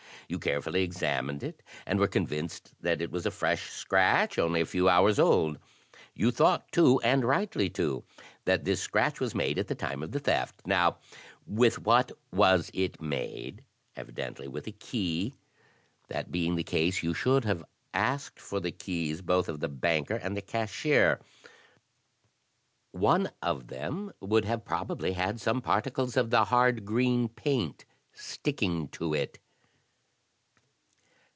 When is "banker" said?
19.67-20.15